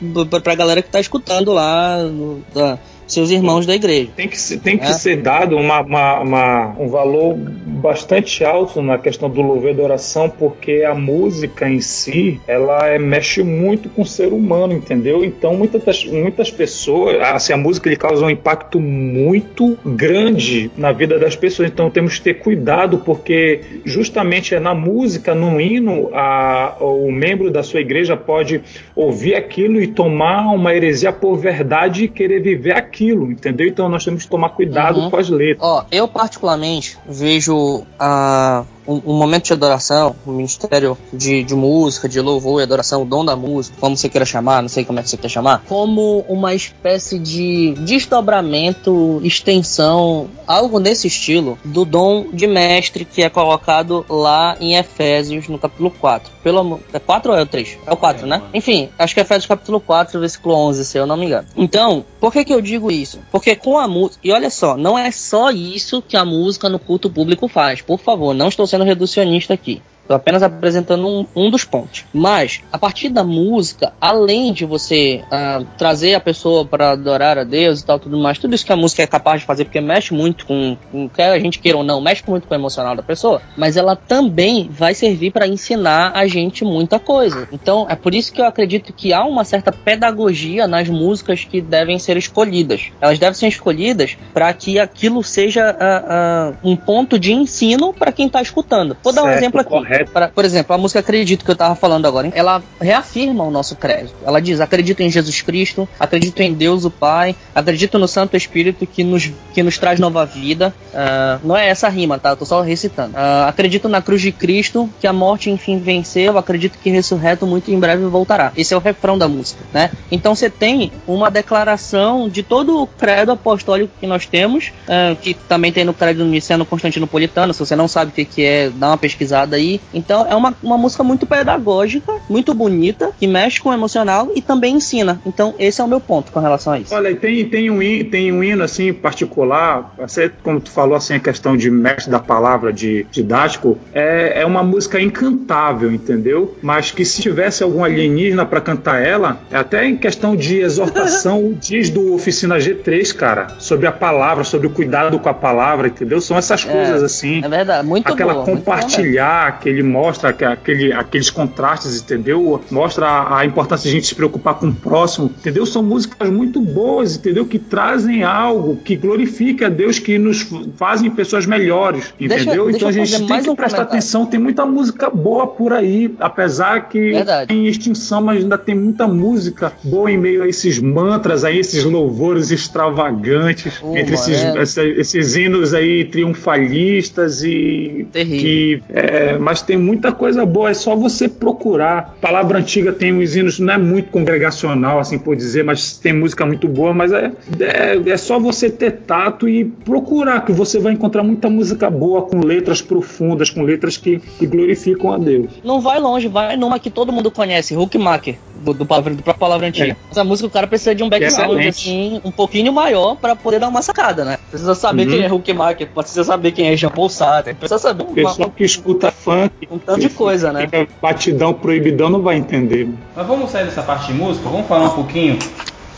[0.43, 2.79] pra galera que tá escutando lá no, da,
[3.13, 4.09] seus irmãos da igreja.
[4.17, 4.93] Tem que, tem que é.
[4.93, 10.29] ser dado uma, uma, uma, um valor bastante alto na questão do louvor e adoração,
[10.29, 15.25] porque a música em si, ela é, mexe muito com o ser humano, entendeu?
[15.25, 21.19] Então muitas, muitas pessoas, assim, a música ele causa um impacto muito grande na vida
[21.19, 26.77] das pessoas, então temos que ter cuidado, porque justamente é na música, no hino, a,
[26.81, 28.63] o membro da sua igreja pode
[28.95, 33.67] ouvir aquilo e tomar uma heresia por verdade e querer viver aquilo aquilo, entendeu?
[33.67, 35.11] Então nós temos que tomar cuidado uhum.
[35.11, 35.69] com as letras.
[35.69, 42.09] Ó, eu particularmente vejo a um, um, momento de adoração, um ministério de, de música,
[42.09, 44.99] de louvor e adoração, o dom da música, como você queira chamar, não sei como
[44.99, 51.85] é que você quer chamar, como uma espécie de desdobramento, extensão, algo nesse estilo, do
[51.85, 56.33] dom de mestre que é colocado lá em Efésios, no capítulo 4.
[56.43, 57.79] Pelo, é 4 ou é o 3?
[57.87, 58.37] É o 4, é, né?
[58.39, 58.51] Mano.
[58.55, 61.47] Enfim, acho que é Efésios capítulo 4, versículo 11, se eu não me engano.
[61.57, 63.21] Então, por que que eu digo isso?
[63.31, 66.79] Porque com a música, e olha só, não é só isso que a música no
[66.79, 67.81] culto público faz.
[67.81, 69.83] Por favor, não estou sendo reducionista aqui.
[70.03, 72.05] Estou apenas apresentando um, um, dos pontos.
[72.13, 77.45] Mas, a partir da música, além de você uh, trazer a pessoa para adorar a
[77.45, 79.81] Deus e tal, tudo mais, tudo isso que a música é capaz de fazer, porque
[79.81, 82.97] mexe muito com, com quer a gente queira ou não, mexe muito com o emocional
[82.97, 87.49] da pessoa, mas ela também vai servir para ensinar a gente muita coisa.
[87.53, 91.61] Então, é por isso que eu acredito que há uma certa pedagogia nas músicas que
[91.61, 92.91] devem ser escolhidas.
[93.01, 98.11] Elas devem ser escolhidas para que aquilo seja uh, uh, um ponto de ensino para
[98.11, 98.97] quem está escutando.
[99.03, 99.71] Vou dar um exemplo aqui.
[99.71, 99.92] correto.
[100.13, 102.33] Pra, por exemplo, a música Acredito que eu tava falando agora, hein?
[102.35, 104.11] ela reafirma o nosso credo.
[104.25, 108.87] Ela diz: acredito em Jesus Cristo, acredito em Deus o Pai, acredito no Santo Espírito
[108.87, 110.73] que nos, que nos traz nova vida.
[110.95, 112.31] Uh, não é essa rima, tá?
[112.31, 113.15] Eu tô só recitando.
[113.15, 117.71] Uh, acredito na cruz de Cristo, que a morte enfim venceu, acredito que ressurreto muito
[117.73, 118.53] em breve voltará.
[118.57, 119.91] Esse é o refrão da música, né?
[120.11, 125.35] Então você tem uma declaração de todo o credo apostólico que nós temos, uh, que
[125.35, 128.99] também tem no credo niceno constantinopolitano, se você não sabe o que é, dá uma
[128.99, 129.81] pesquisada aí.
[129.93, 134.41] Então é uma, uma música muito pedagógica, muito bonita, que mexe com o emocional e
[134.41, 135.21] também ensina.
[135.27, 136.95] Então esse é o meu ponto com relação a isso.
[136.95, 137.79] Olha, tem, tem, um,
[138.11, 142.19] tem um hino assim particular, você, como tu falou assim, a questão de mestre da
[142.19, 146.57] palavra, de didático, é, é uma música encantável, entendeu?
[146.63, 151.55] Mas que se tivesse algum alienígena para cantar ela, é até em questão de exortação,
[151.61, 156.21] diz do Oficina G3, cara, sobre a palavra, sobre o cuidado com a palavra, entendeu?
[156.21, 157.43] São essas é, coisas assim.
[157.45, 162.61] É verdade, muito Aquela boa, compartilhar, que ele mostra aquele, aqueles contrastes, entendeu?
[162.71, 165.65] Mostra a, a importância de a gente se preocupar com o próximo, entendeu?
[165.67, 167.47] São músicas muito boas, entendeu?
[167.47, 172.65] Que trazem algo que glorifica a Deus, que nos fazem pessoas melhores, entendeu?
[172.65, 176.15] Deixa, então a gente tem que um prestar atenção, tem muita música boa por aí,
[176.19, 177.49] apesar que Verdade.
[177.49, 181.85] tem extinção, mas ainda tem muita música boa em meio a esses mantras aí, esses
[181.85, 184.63] louvores extravagantes, uh, entre esses, é.
[184.63, 188.41] esses, esses, hinos aí triunfalistas e Terrível.
[188.41, 191.99] que é, mas tem muita coisa boa, é só você procurar.
[191.99, 196.13] A palavra antiga tem uns hinos, não é muito congregacional, assim por dizer, mas tem
[196.13, 200.79] música muito boa, mas é, é, é só você ter tato e procurar, que você
[200.79, 205.51] vai encontrar muita música boa com letras profundas, com letras que, que glorificam a Deus.
[205.65, 209.67] Não vai longe, vai numa que todo mundo conhece, Hookmaker, do, do, palavra, do palavra
[209.67, 209.93] antiga.
[209.93, 209.97] É.
[210.11, 213.69] Essa música o cara precisa de um background assim, um pouquinho maior para poder dar
[213.69, 214.39] uma sacada, né?
[214.51, 215.11] Precisa saber uhum.
[215.11, 218.05] quem é Hookmaker, precisa saber quem é Jean Paul Sartre, precisa saber.
[218.05, 220.69] O pessoal que escuta funk, um tanto de coisa, né?
[221.01, 222.89] Batidão, proibidão não vai entender.
[223.15, 225.39] Mas vamos sair dessa parte de música, vamos falar um pouquinho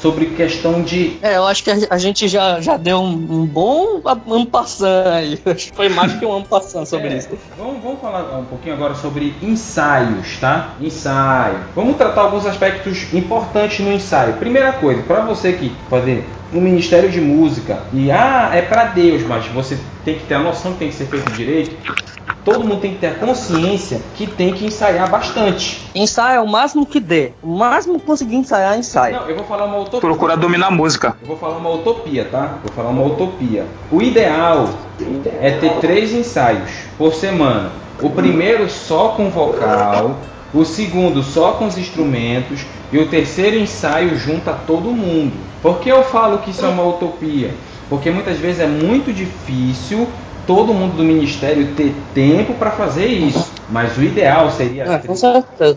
[0.05, 1.17] sobre questão de.
[1.23, 5.41] É, eu acho que a, gente já, já deu um, um bom ano passando aí.
[5.73, 7.31] Foi mais que um ano passando sobre é, isso.
[7.57, 10.75] Vamos, vamos falar um pouquinho agora sobre ensaios, tá?
[10.79, 11.59] Ensaio.
[11.75, 14.35] Vamos tratar alguns aspectos importantes no ensaio.
[14.35, 19.23] Primeira coisa, para você que fazer um ministério de música e ah, é para Deus,
[19.23, 21.75] mas você tem que ter a noção que tem que ser feito direito
[22.45, 25.81] todo mundo tem que ter a consciência que tem que ensaiar bastante.
[25.95, 27.33] Ensaia o máximo que dê.
[27.43, 29.21] O máximo que conseguir ensaiar, ensaia.
[29.21, 30.01] Não, eu vou falar uma utopia.
[30.01, 31.17] Procurar dominar a música.
[31.23, 32.59] Eu vou falar uma utopia, tá?
[32.63, 33.65] Vou falar uma utopia.
[33.91, 34.69] O ideal
[35.41, 37.73] é ter três ensaios por semana.
[38.03, 40.17] O primeiro só com vocal,
[40.53, 45.33] o segundo só com os instrumentos e o terceiro ensaio junta todo mundo.
[45.63, 47.53] Por que eu falo que isso é uma utopia?
[47.89, 50.09] Porque muitas vezes é muito difícil
[50.47, 53.53] todo mundo do ministério ter tempo para fazer isso.
[53.71, 55.23] Mas o ideal seria, ah, três,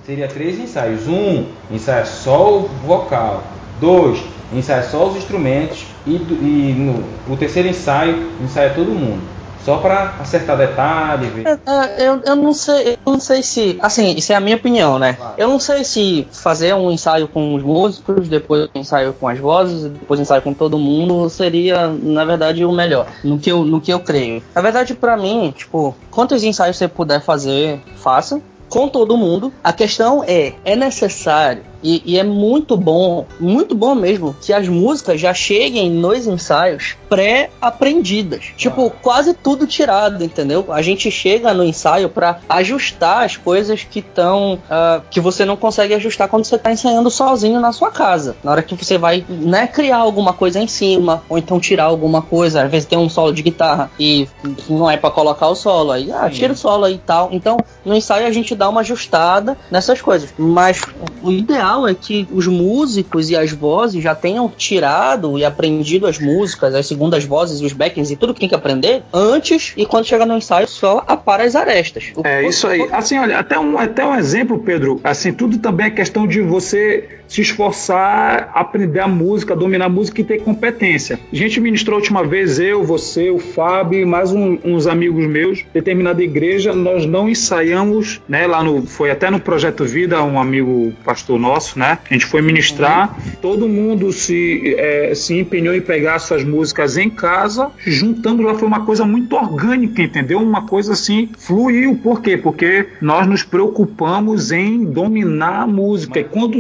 [0.06, 1.08] seria três ensaios.
[1.08, 3.44] Um, ensaia só o vocal.
[3.80, 4.20] Dois,
[4.54, 5.86] ensaia só os instrumentos.
[6.06, 7.04] E, e no,
[7.34, 9.37] o terceiro ensaio, ensaia todo mundo.
[9.64, 11.32] Só para acertar detalhes.
[11.34, 11.48] Ver.
[11.48, 14.56] É, é, eu, eu não sei, eu não sei se, assim, isso é a minha
[14.56, 15.14] opinião, né?
[15.14, 15.34] Claro.
[15.38, 19.40] Eu não sei se fazer um ensaio com os músicos, depois um ensaio com as
[19.40, 23.08] vozes, depois um ensaio com todo mundo seria, na verdade, o melhor.
[23.24, 24.42] No que eu, no que eu creio.
[24.56, 29.52] Na verdade, para mim, tipo, quantos ensaios você puder fazer, faça com todo mundo.
[29.64, 34.68] A questão é, é necessário e, e, é muito bom, muito bom mesmo, que as
[34.68, 38.48] músicas já cheguem nos ensaios pré-aprendidas.
[38.58, 40.66] Tipo, quase tudo tirado, entendeu?
[40.70, 44.56] A gente chega no ensaio para ajustar as coisas que estão.
[44.56, 48.36] Uh, ah, que você não consegue ajustar quando você tá ensaiando sozinho na sua casa.
[48.44, 52.22] Na hora que você vai, né, criar alguma coisa em cima, ou então tirar alguma
[52.22, 52.64] coisa.
[52.64, 54.28] Às vezes tem um solo de guitarra e
[54.70, 55.92] não é para colocar o solo.
[55.94, 57.30] Aí, ah, tira o solo aí e tal.
[57.32, 60.34] Então, no ensaio a gente dá uma ajustada nessas coisas.
[60.38, 60.82] Mas
[61.22, 66.18] o ideal é que os músicos e as vozes já tenham tirado e aprendido as
[66.18, 70.06] músicas, as segundas vozes, os backings e tudo que tem que aprender antes e quando
[70.06, 72.14] chegar no ensaio só apara as arestas.
[72.24, 72.88] É isso aí.
[72.92, 75.02] Assim, olha, até um, até um exemplo, Pedro.
[75.04, 80.22] Assim, tudo também é questão de você se esforçar, aprender a música, dominar a música
[80.22, 81.20] e ter competência.
[81.32, 85.26] A gente ministrou a última vez, eu, você, o Fábio e mais um, uns amigos
[85.28, 88.48] meus, determinada igreja, nós não ensaiamos, né?
[88.48, 88.86] Lá no.
[88.86, 92.00] Foi até no Projeto Vida, um amigo pastor nosso, né?
[92.10, 93.32] A gente foi ministrar, uhum.
[93.42, 98.68] todo mundo se, é, se empenhou em pegar suas músicas em casa, juntando lá, foi
[98.68, 100.40] uma coisa muito orgânica, entendeu?
[100.40, 102.00] Uma coisa assim, fluiu.
[102.02, 102.38] Por quê?
[102.38, 106.20] Porque nós nos preocupamos em dominar a música.
[106.20, 106.60] E quando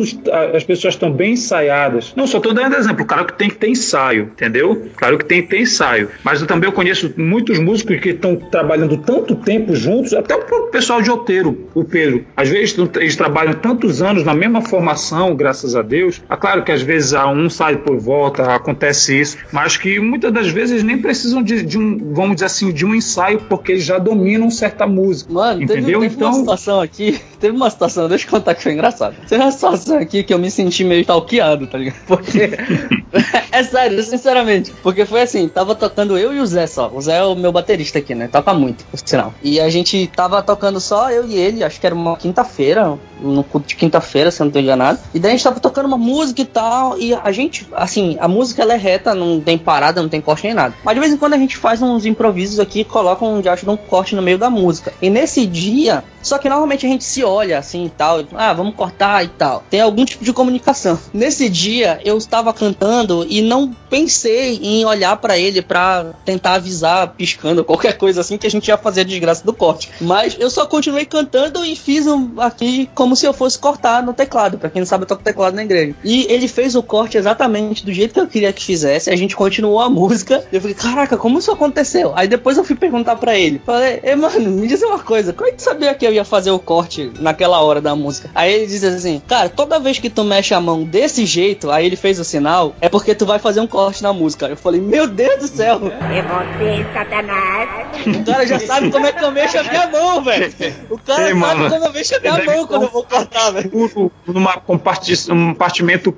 [0.57, 2.13] as pessoas estão bem ensaiadas.
[2.15, 4.87] Não só estou dando exemplo, claro que tem que ter ensaio, entendeu?
[4.95, 6.09] Claro que tem que ter ensaio.
[6.23, 11.01] Mas eu também conheço muitos músicos que estão trabalhando tanto tempo juntos, até o pessoal
[11.01, 12.25] de Outeiro, o Pedro.
[12.35, 16.21] Às vezes eles trabalham tantos anos na mesma formação, graças a Deus.
[16.29, 20.47] É claro que às vezes um sai por volta, acontece isso, mas que muitas das
[20.47, 23.97] vezes nem precisam de, de um, vamos dizer assim, de um ensaio, porque eles já
[23.97, 25.31] dominam certa música.
[25.31, 25.99] Mano, entendeu?
[25.99, 26.29] Teve, teve então...
[26.29, 29.15] uma situação aqui, teve uma situação, deixa eu contar que foi engraçado.
[29.27, 31.97] Teve uma situação aqui que eu me senti meio stalkeado, tá ligado?
[32.07, 32.51] Porque.
[33.51, 34.71] é sério, sinceramente.
[34.83, 36.91] Porque foi assim, tava tocando eu e o Zé só.
[36.93, 38.27] O Zé é o meu baterista aqui, né?
[38.27, 39.33] Toca muito, por sinal.
[39.41, 43.43] E a gente tava tocando só eu e ele, acho que era uma quinta-feira, no
[43.43, 44.99] culto de quinta-feira, se eu não tô enganado.
[45.13, 46.97] E daí a gente tava tocando uma música e tal.
[46.97, 50.45] E a gente, assim, a música ela é reta, não tem parada, não tem corte
[50.45, 50.75] nem nada.
[50.83, 53.65] Mas de vez em quando a gente faz uns improvisos aqui e coloca um diacho
[53.65, 54.93] de um corte no meio da música.
[55.01, 58.75] E nesse dia, só que normalmente a gente se olha assim e tal, ah, vamos
[58.75, 59.63] cortar e tal.
[59.69, 60.99] Tem algum tipo de comunicação.
[61.13, 67.13] Nesse dia eu estava cantando e não pensei em olhar para ele para tentar avisar,
[67.13, 69.89] piscando, qualquer coisa assim que a gente ia fazer a desgraça do corte.
[70.01, 74.13] Mas eu só continuei cantando e fiz um, aqui como se eu fosse cortar no
[74.13, 74.57] teclado.
[74.57, 75.95] Para quem não sabe, eu toco teclado na igreja.
[76.03, 79.09] E ele fez o corte exatamente do jeito que eu queria que fizesse.
[79.09, 80.43] A gente continuou a música.
[80.51, 82.11] Eu falei, caraca, como isso aconteceu?
[82.15, 83.61] Aí depois eu fui perguntar para ele.
[83.65, 86.51] Falei, mano, me diz uma coisa, como é que tu sabia que eu ia fazer
[86.51, 88.29] o corte naquela hora da música.
[88.33, 91.85] Aí ele diz assim: Cara, toda vez que tu mexe a mão desse jeito, aí
[91.85, 94.47] ele fez o sinal, é porque tu vai fazer um corte na música.
[94.47, 95.79] Eu falei: Meu Deus do céu!
[95.85, 97.87] É você, Satanás!
[98.07, 100.53] O cara já sabe como é que eu mexo a minha mão, velho.
[100.89, 103.51] O cara Ei, sabe mano, como eu mexo a minha mão quando eu vou cortar,
[103.51, 104.11] velho.
[104.25, 106.13] Numa comparti um compartimento,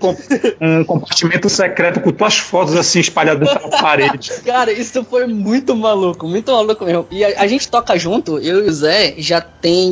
[0.61, 4.31] um compartimento secreto com tuas fotos assim espalhadas na parede.
[4.45, 7.07] Cara, isso foi muito maluco, muito maluco mesmo.
[7.11, 9.88] E a, a gente toca junto, eu e o Zé já tem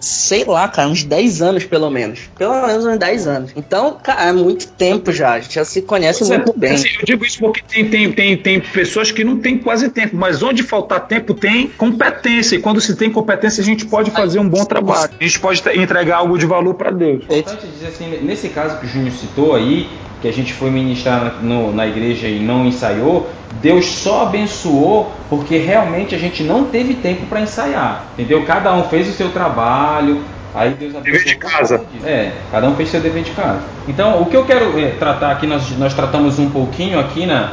[0.00, 2.20] sei lá, cara, uns 10 anos pelo menos.
[2.36, 3.52] Pelo menos uns 10 anos.
[3.56, 5.32] Então, cara, é muito tempo já.
[5.32, 6.72] A gente já se conhece Você, muito bem.
[6.72, 10.16] Assim, eu digo isso porque tem, tem, tem, tem pessoas que não têm quase tempo,
[10.16, 12.56] mas onde faltar tempo tem competência.
[12.56, 15.10] E quando se tem competência, a gente pode fazer um bom trabalho.
[15.18, 17.24] A gente pode entregar algo de valor para Deus.
[17.28, 19.88] É importante dizer assim, nesse caso que o Júnior citou aí,
[20.20, 23.28] que a gente foi ministrar no, na igreja e não ensaiou,
[23.60, 28.44] Deus só abençoou porque realmente a gente não teve tempo para ensaiar, entendeu?
[28.44, 30.22] Cada um fez o seu trabalho,
[30.54, 31.18] aí Deus abençoou.
[31.18, 31.84] Dever de casa.
[32.04, 33.60] É, cada um fez seu dever de casa.
[33.86, 37.52] Então, o que eu quero é, tratar aqui, nós, nós tratamos um pouquinho aqui na,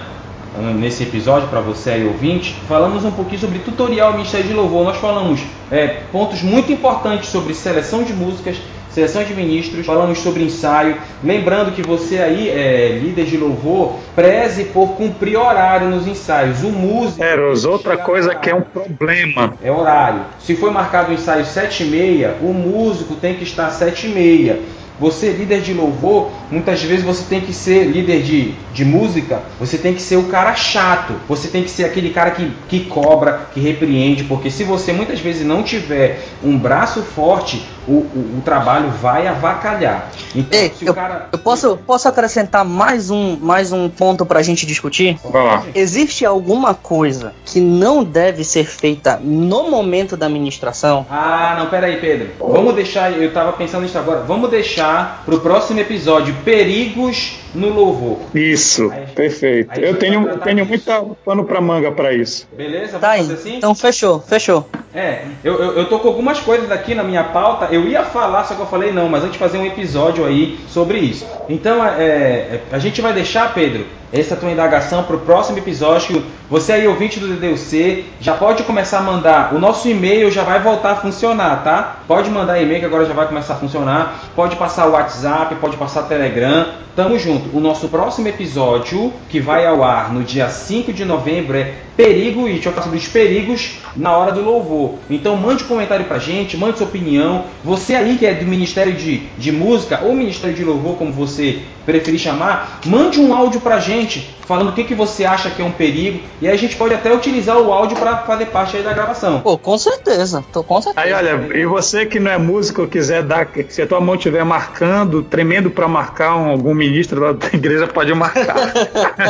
[0.75, 4.83] nesse episódio para você aí ouvinte, falamos um pouquinho sobre tutorial Ministério de Louvor.
[4.83, 8.57] Nós falamos é, pontos muito importantes sobre seleção de músicas,
[8.95, 10.95] seleção de ministros, falamos sobre ensaio.
[11.21, 16.63] Lembrando que você aí, é, líder de louvor, preze por cumprir horário nos ensaios.
[16.63, 17.21] O músico.
[17.21, 19.53] Eros, outra coisa que é um problema.
[19.61, 20.21] É horário.
[20.39, 24.09] Se foi marcado o ensaio 7 e meia, o músico tem que estar 7 e
[24.11, 24.59] meia.
[24.97, 29.77] Você, líder de louvor, muitas vezes você tem que ser líder de, de música, você
[29.77, 33.41] tem que ser o cara chato, você tem que ser aquele cara que, que cobra,
[33.53, 38.41] que repreende, porque se você muitas vezes não tiver um braço forte, o, o, o
[38.43, 40.11] trabalho vai avacalhar.
[40.35, 41.29] Então, Ei, eu, cara...
[41.31, 45.17] eu, posso, posso acrescentar mais um, mais um ponto para a gente discutir?
[45.23, 45.63] Vai lá.
[45.73, 51.05] Existe alguma coisa que não deve ser feita no momento da administração?
[51.09, 52.31] Ah, não, pera aí, Pedro.
[52.39, 57.39] Vamos deixar, eu estava pensando nisso agora, vamos deixar deixar para o próximo episódio perigos
[57.55, 58.19] no louvor.
[58.33, 59.79] Isso, gente, perfeito.
[59.79, 62.47] Eu tenho, tenho muita pano para manga para isso.
[62.55, 62.99] Beleza?
[62.99, 63.31] Tá aí.
[63.31, 63.57] Assim?
[63.57, 64.67] Então fechou, fechou.
[64.93, 67.73] É, eu, eu, eu, tô com algumas coisas aqui na minha pauta.
[67.73, 70.99] Eu ia falar, só que eu falei não, mas antes fazer um episódio aí sobre
[70.99, 71.25] isso.
[71.49, 76.23] Então, é, é a gente vai deixar, Pedro, essa tua indagação para o próximo episódio.
[76.49, 79.53] Você aí, ouvinte do DDUC, já pode começar a mandar.
[79.53, 81.97] O nosso e-mail já vai voltar a funcionar, tá?
[82.07, 84.23] Pode mandar e-mail que agora já vai começar a funcionar.
[84.35, 86.67] Pode passar o WhatsApp, pode passar o Telegram.
[86.95, 87.55] Tamo junto.
[87.55, 92.47] O nosso próximo episódio, que vai ao ar no dia 5 de novembro, é perigo
[92.47, 94.95] e falar sobre os perigos na hora do louvor.
[95.09, 97.45] Então mande um comentário pra gente, mande sua opinião.
[97.63, 101.59] Você aí que é do Ministério de, de Música ou Ministério de Louvor, como você
[101.85, 104.04] preferir chamar, mande um áudio pra gente
[104.45, 106.19] falando o que, que você acha que é um perigo.
[106.41, 109.41] E aí a gente pode até utilizar o áudio para fazer parte aí da gravação.
[109.41, 110.43] Pô, com certeza.
[110.51, 111.05] Tô com certeza.
[111.05, 114.43] Aí olha, e você que não é músico, quiser dar, se a tua mão estiver
[114.43, 118.55] marcando, tremendo para marcar um, algum ministro da igreja, pode marcar.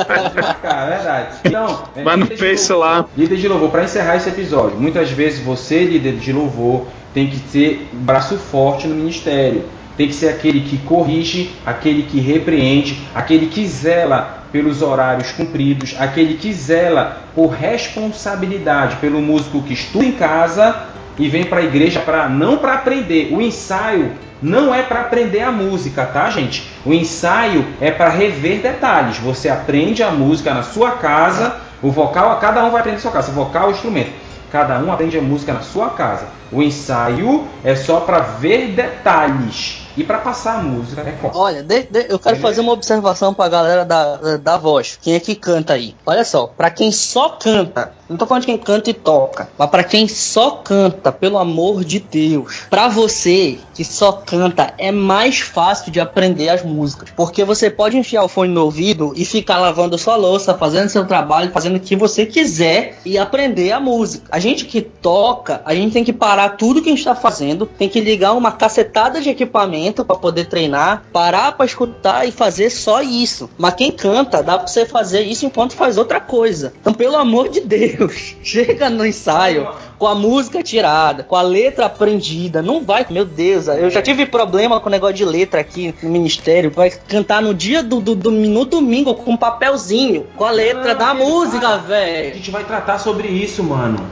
[0.08, 1.36] pode marcar, é verdade.
[1.44, 3.06] Então, Mas no Face lá.
[3.16, 7.40] Líder de louvor, para encerrar esse episódio, muitas vezes você, líder de louvor, tem que
[7.40, 9.64] ter braço forte no ministério
[9.98, 15.98] tem que ser aquele que corrige, aquele que repreende, aquele que zela pelos horários cumpridos,
[16.00, 20.84] aquele que zela por responsabilidade pelo músico que estuda em casa
[21.20, 23.34] e vem para a igreja para não para aprender.
[23.34, 26.72] O ensaio não é para aprender a música, tá, gente?
[26.86, 29.18] O ensaio é para rever detalhes.
[29.18, 33.12] Você aprende a música na sua casa, o vocal, cada um vai aprender na sua
[33.12, 34.12] casa, o vocal, o instrumento.
[34.54, 36.28] Cada um aprende a música na sua casa.
[36.50, 39.85] O ensaio é só para ver detalhes.
[39.98, 41.38] E para passar a música é como?
[41.38, 45.00] Olha, de, de, eu quero fazer uma observação pra galera da, da voz.
[45.02, 45.96] Quem é que canta aí?
[46.06, 49.70] Olha só, pra quem só canta, não tô falando de quem canta e toca, mas
[49.70, 55.40] pra quem só canta, pelo amor de Deus, pra você que só canta, é mais
[55.40, 57.10] fácil de aprender as músicas.
[57.16, 61.06] Porque você pode enfiar o fone no ouvido e ficar lavando sua louça, fazendo seu
[61.06, 64.28] trabalho, fazendo o que você quiser e aprender a música.
[64.32, 67.66] A gente que toca, a gente tem que parar tudo que a gente tá fazendo,
[67.66, 72.70] tem que ligar uma cacetada de equipamento para poder treinar, parar para escutar e fazer
[72.70, 73.50] só isso.
[73.58, 76.74] Mas quem canta, dá para você fazer isso enquanto faz outra coisa.
[76.82, 79.68] Então, pelo amor de Deus, chega no ensaio
[79.98, 82.62] com a música tirada, com a letra aprendida.
[82.62, 86.10] Não vai, meu Deus, eu já tive problema com o negócio de letra aqui no
[86.10, 86.72] ministério.
[86.72, 90.96] Vai cantar no dia do, do, do no domingo com um papelzinho, com a letra
[90.96, 92.32] da música, velho.
[92.32, 94.06] A gente vai tratar sobre isso, mano.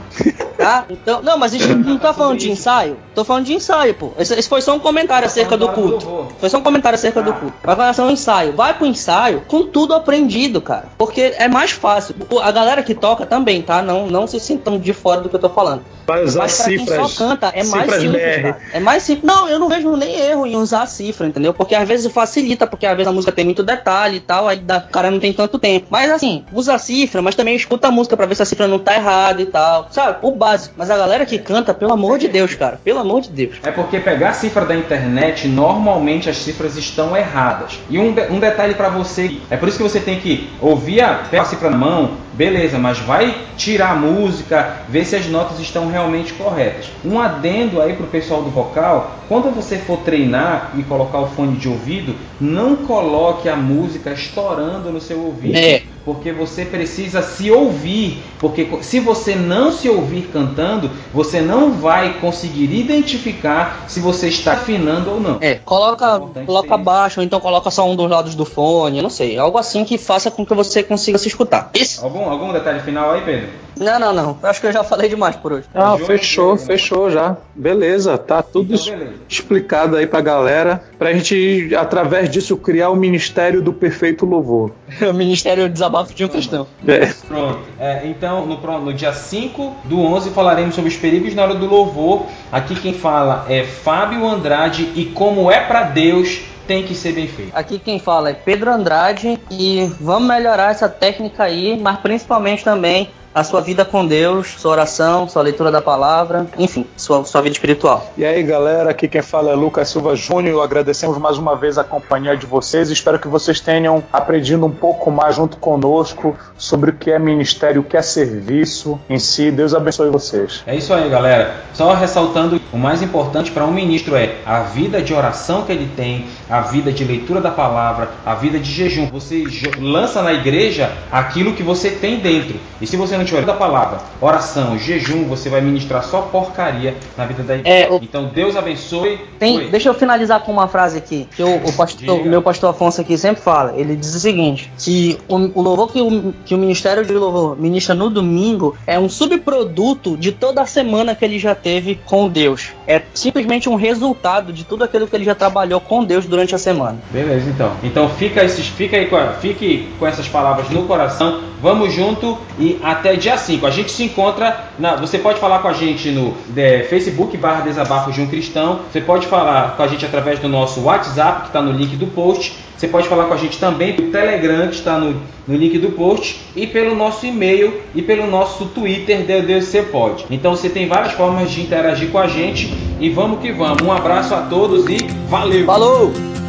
[0.56, 0.86] Tá?
[0.88, 2.96] Então, não, mas a gente não tá falando de ensaio.
[3.14, 4.12] Tô falando de ensaio, pô.
[4.18, 6.28] Esse, esse foi só um comentário acerca do culto.
[6.38, 7.54] Foi só um comentário acerca do culto.
[7.62, 8.52] Vai relação ao ensaio.
[8.52, 10.86] Vai pro ensaio com tudo aprendido, cara.
[10.96, 12.14] Porque é mais fácil.
[12.42, 13.82] A galera que toca também, tá?
[13.82, 15.82] Não, não se sintam de fora do que eu tô falando.
[16.06, 16.98] Vai usar Mas pra cifras.
[16.98, 18.22] Quem só canta, é mais simples.
[18.22, 18.58] Cara.
[18.72, 19.24] É mais simples.
[19.24, 21.54] Não, eu não vejo nem erro em usar a cifra, entendeu?
[21.54, 24.58] Porque às vezes facilita, porque às vezes a música tem muito detalhe e tal, aí
[24.58, 25.86] o cara não tem tanto tempo.
[25.90, 28.68] Mas assim, usa a cifra, mas também escuta a música pra ver se a cifra
[28.68, 29.88] não tá errada e tal.
[29.90, 30.18] Sabe?
[30.22, 30.74] O básico.
[30.76, 32.78] Mas a galera que canta, pelo amor de Deus, cara.
[32.84, 33.56] Pelo amor de Deus.
[33.62, 37.80] É porque pegar a cifra da internet, normalmente as cifras estão erradas.
[37.88, 41.00] E um, de, um detalhe para você, é por isso que você tem que ouvir
[41.00, 45.58] a, a cifra na mão, beleza, mas vai tirar a música, ver se as notas
[45.60, 46.86] estão realmente corretas.
[47.04, 51.56] Um adendo aí pro pessoal do vocal, quando você for treinar e colocar o fone
[51.56, 55.56] de ouvido, não coloque a música estourando no seu ouvido.
[55.56, 55.82] É.
[56.04, 58.22] Porque você precisa se ouvir.
[58.38, 64.52] Porque se você não se ouvir cantando, você não vai conseguir identificar se você está
[64.52, 65.38] afinando ou não.
[65.40, 69.38] É, coloca, coloca baixo, ou então coloca só um dos lados do fone, não sei.
[69.38, 71.70] Algo assim que faça com que você consiga se escutar.
[71.72, 72.04] Isso.
[72.04, 73.48] Algum, algum detalhe final aí, Pedro?
[73.78, 74.38] Não, não, não.
[74.42, 75.66] Acho que eu já falei demais por hoje.
[75.74, 77.36] Ah, fechou, fechou já.
[77.54, 79.14] Beleza, tá tudo então, beleza.
[79.28, 80.82] explicado aí pra galera.
[80.98, 84.70] Pra gente, através disso, criar o Ministério do Perfeito Louvor.
[85.02, 86.66] o Ministério do Desabafo de um Cristão.
[86.86, 87.06] É.
[87.26, 87.60] Pronto.
[87.78, 91.66] É, então, no, no dia 5 do 11, falaremos sobre os perigos na hora do
[91.66, 92.26] louvor.
[92.52, 97.28] Aqui quem fala é Fábio Andrade e como é para Deus tem que ser bem
[97.28, 97.52] feito.
[97.54, 103.10] Aqui quem fala é Pedro Andrade e vamos melhorar essa técnica aí, mas principalmente também
[103.34, 107.54] a sua vida com Deus, sua oração, sua leitura da palavra, enfim, sua, sua vida
[107.54, 108.12] espiritual.
[108.16, 110.62] E aí, galera, aqui quem fala é Lucas Silva Júnior.
[110.62, 112.90] Agradecemos mais uma vez a companhia de vocês.
[112.90, 117.80] Espero que vocês tenham aprendido um pouco mais junto conosco sobre o que é ministério,
[117.80, 119.50] o que é serviço em si.
[119.50, 120.62] Deus abençoe vocês.
[120.64, 121.56] É isso aí, galera.
[121.72, 125.90] Só ressaltando, o mais importante para um ministro é a vida de oração que ele
[125.96, 129.08] tem, a vida de leitura da palavra, a vida de jejum.
[129.10, 129.42] Você
[129.80, 132.60] lança na igreja aquilo que você tem dentro.
[132.80, 137.26] E se você não tiver da palavra, oração, jejum, você vai ministrar só porcaria na
[137.26, 137.76] vida da igreja.
[137.76, 137.96] É, o...
[137.96, 139.18] Então Deus abençoe.
[139.38, 142.70] Tem, deixa eu finalizar com uma frase aqui que o, o, pastor, o meu pastor
[142.70, 143.74] Afonso aqui sempre fala.
[143.76, 147.58] Ele diz o seguinte: que o, o louvor que o, que o ministério de louvor
[147.58, 152.28] ministra no domingo é um subproduto de toda a semana que ele já teve com
[152.28, 152.72] Deus.
[152.86, 156.58] É simplesmente um resultado de tudo aquilo que ele já trabalhou com Deus durante a
[156.58, 156.98] semana.
[157.10, 157.72] Beleza, então.
[157.82, 159.08] Então fica esses, fica aí,
[159.40, 161.40] fique com essas palavras no coração.
[161.62, 163.66] Vamos junto e até dia 5.
[163.66, 164.68] A gente se encontra.
[164.78, 168.80] Na, você pode falar com a gente no é, Facebook barra Desabafo de um Cristão.
[168.92, 172.06] Você pode falar com a gente através do nosso WhatsApp, que está no link do
[172.06, 172.54] post.
[172.76, 175.90] Você pode falar com a gente também pelo Telegram, que está no, no link do
[175.90, 180.26] post, e pelo nosso e-mail e pelo nosso Twitter, DDC Pode.
[180.30, 183.82] Então você tem várias formas de interagir com a gente e vamos que vamos.
[183.82, 184.98] Um abraço a todos e
[185.28, 185.64] valeu!
[185.64, 186.43] Falou!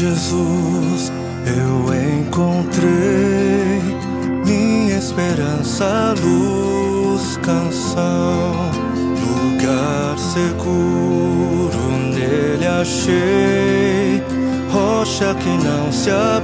[0.00, 1.12] Jesus
[1.44, 3.82] eu encontrei
[4.46, 8.70] minha esperança, luz, canção
[9.20, 14.22] lugar seguro nele achei,
[14.72, 16.40] rocha que não se abalará.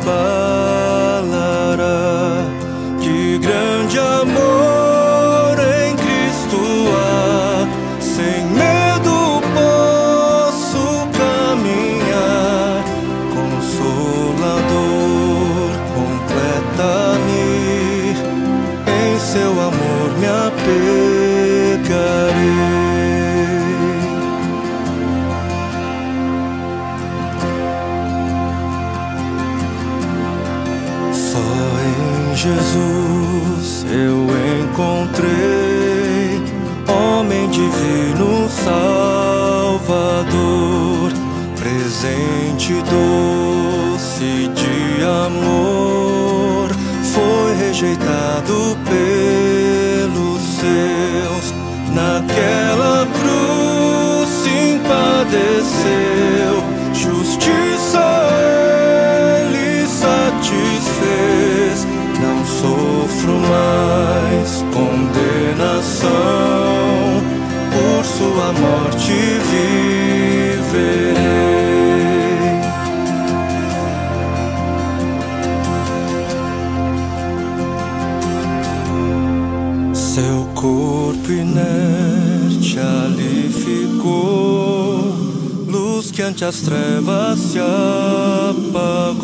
[86.57, 89.21] as trevas se apagou,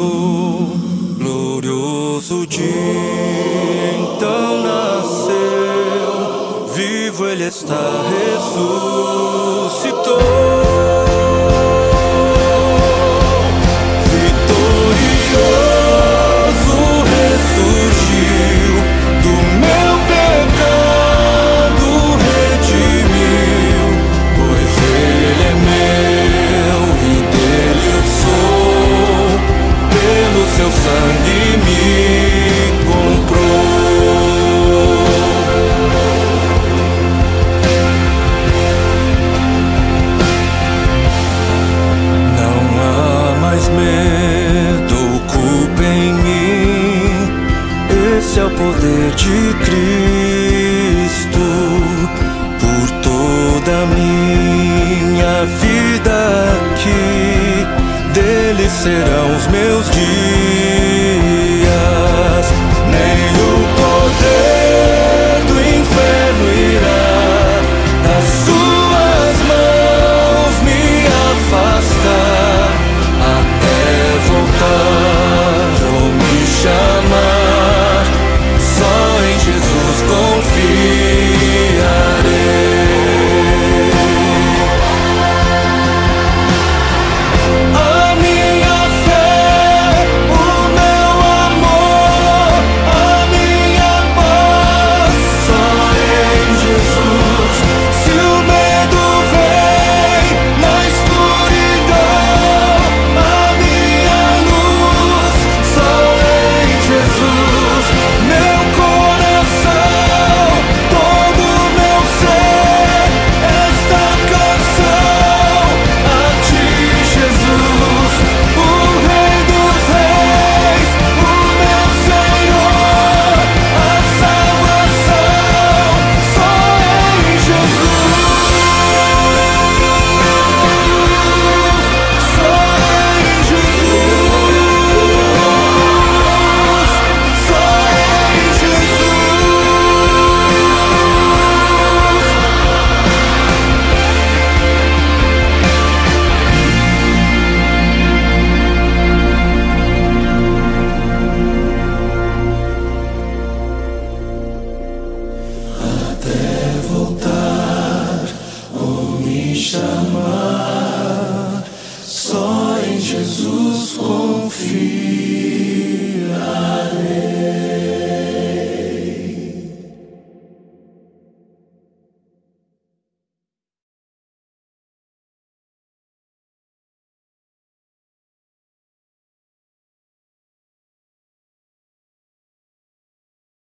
[1.17, 2.61] glorioso dia
[3.99, 5.33] então nasceu,
[6.75, 8.03] vivo ele está,
[9.71, 10.52] ressuscitou.